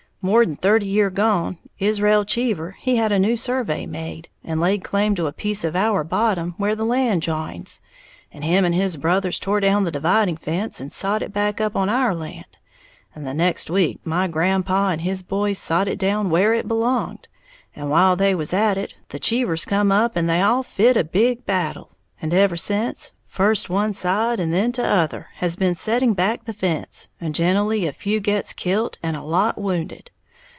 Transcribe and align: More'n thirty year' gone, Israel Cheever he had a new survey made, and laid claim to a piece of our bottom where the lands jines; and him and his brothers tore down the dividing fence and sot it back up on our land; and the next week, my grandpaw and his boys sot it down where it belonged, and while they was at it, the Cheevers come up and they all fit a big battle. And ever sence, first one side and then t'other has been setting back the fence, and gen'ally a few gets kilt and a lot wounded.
More'n 0.23 0.55
thirty 0.55 0.85
year' 0.85 1.09
gone, 1.09 1.57
Israel 1.79 2.23
Cheever 2.25 2.75
he 2.79 2.97
had 2.97 3.11
a 3.11 3.17
new 3.17 3.35
survey 3.35 3.87
made, 3.87 4.29
and 4.43 4.61
laid 4.61 4.83
claim 4.83 5.15
to 5.15 5.25
a 5.25 5.33
piece 5.33 5.63
of 5.63 5.75
our 5.75 6.03
bottom 6.03 6.53
where 6.59 6.75
the 6.75 6.85
lands 6.85 7.25
jines; 7.25 7.81
and 8.31 8.43
him 8.43 8.63
and 8.63 8.75
his 8.75 8.97
brothers 8.97 9.39
tore 9.39 9.59
down 9.59 9.83
the 9.83 9.89
dividing 9.91 10.37
fence 10.37 10.79
and 10.79 10.93
sot 10.93 11.23
it 11.23 11.33
back 11.33 11.59
up 11.59 11.75
on 11.75 11.89
our 11.89 12.13
land; 12.13 12.45
and 13.15 13.25
the 13.25 13.33
next 13.33 13.71
week, 13.71 13.99
my 14.05 14.27
grandpaw 14.27 14.89
and 14.89 15.01
his 15.01 15.23
boys 15.23 15.57
sot 15.57 15.87
it 15.87 15.97
down 15.97 16.29
where 16.29 16.53
it 16.53 16.67
belonged, 16.67 17.27
and 17.75 17.89
while 17.89 18.15
they 18.15 18.35
was 18.35 18.53
at 18.53 18.77
it, 18.77 18.93
the 19.09 19.17
Cheevers 19.17 19.65
come 19.65 19.91
up 19.91 20.15
and 20.15 20.29
they 20.29 20.39
all 20.39 20.61
fit 20.61 20.95
a 20.95 21.03
big 21.03 21.47
battle. 21.47 21.93
And 22.21 22.31
ever 22.31 22.55
sence, 22.55 23.11
first 23.25 23.69
one 23.69 23.93
side 23.93 24.37
and 24.41 24.53
then 24.53 24.73
t'other 24.73 25.27
has 25.35 25.55
been 25.55 25.73
setting 25.73 26.13
back 26.13 26.43
the 26.43 26.51
fence, 26.53 27.07
and 27.21 27.33
gen'ally 27.33 27.85
a 27.85 27.93
few 27.93 28.19
gets 28.19 28.51
kilt 28.51 28.97
and 29.01 29.15
a 29.15 29.23
lot 29.23 29.57
wounded. 29.57 30.11